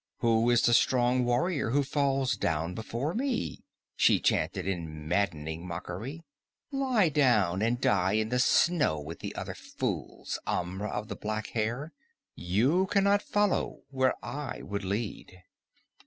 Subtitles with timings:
[0.17, 3.63] Who is the strong warrior who falls down before me?"
[3.95, 6.23] she chanted in maddening mockery.
[6.71, 11.49] "Lie down and die in the snow with the other fools, Amra of the black
[11.49, 11.93] hair.
[12.33, 15.43] You can not follow where I would lead."